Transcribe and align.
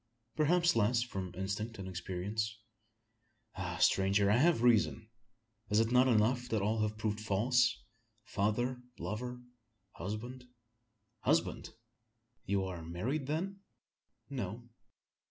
"Perhaps 0.35 0.75
less 0.75 1.03
from 1.03 1.31
instinct 1.37 1.77
than 1.77 1.87
experience. 1.87 2.57
Ah! 3.53 3.77
stranger! 3.77 4.31
I 4.31 4.37
have 4.37 4.63
reason. 4.63 5.09
Is 5.69 5.79
it 5.79 5.91
not 5.91 6.07
enough 6.07 6.49
that 6.49 6.63
all 6.63 6.81
have 6.81 6.97
proved 6.97 7.19
false 7.21 7.83
father, 8.23 8.81
lover, 8.97 9.43
husband?" 9.91 10.47
"Husband! 11.19 11.69
You 12.47 12.65
are 12.65 12.81
married, 12.81 13.27
then?" 13.27 13.59
"No." 14.27 14.69